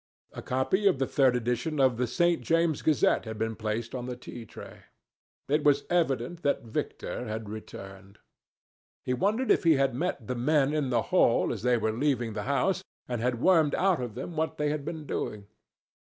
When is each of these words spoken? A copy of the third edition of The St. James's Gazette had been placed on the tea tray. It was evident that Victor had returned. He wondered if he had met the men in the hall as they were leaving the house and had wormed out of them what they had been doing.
A 0.33 0.41
copy 0.41 0.87
of 0.87 0.97
the 0.97 1.05
third 1.05 1.35
edition 1.35 1.79
of 1.79 1.97
The 1.97 2.07
St. 2.07 2.41
James's 2.41 2.81
Gazette 2.81 3.25
had 3.25 3.37
been 3.37 3.55
placed 3.55 3.93
on 3.93 4.07
the 4.07 4.15
tea 4.15 4.47
tray. 4.47 4.85
It 5.47 5.63
was 5.63 5.83
evident 5.91 6.41
that 6.41 6.63
Victor 6.63 7.25
had 7.27 7.47
returned. 7.49 8.17
He 9.03 9.13
wondered 9.13 9.51
if 9.51 9.63
he 9.63 9.73
had 9.75 9.93
met 9.93 10.25
the 10.25 10.33
men 10.33 10.73
in 10.73 10.89
the 10.89 11.03
hall 11.13 11.53
as 11.53 11.61
they 11.61 11.77
were 11.77 11.91
leaving 11.91 12.33
the 12.33 12.41
house 12.49 12.83
and 13.07 13.21
had 13.21 13.39
wormed 13.39 13.75
out 13.75 14.01
of 14.01 14.15
them 14.15 14.35
what 14.35 14.57
they 14.57 14.69
had 14.71 14.83
been 14.83 15.05
doing. 15.05 15.45